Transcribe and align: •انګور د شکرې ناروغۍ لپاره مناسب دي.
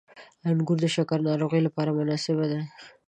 •انګور 0.49 0.77
د 0.81 0.85
شکرې 0.95 1.23
ناروغۍ 1.29 1.61
لپاره 1.67 1.95
مناسب 1.97 2.37
دي. 2.51 2.59